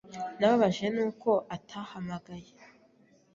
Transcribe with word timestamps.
Nababajwe 0.39 0.87
nuko 0.95 1.29
utahamagaye. 1.55 2.51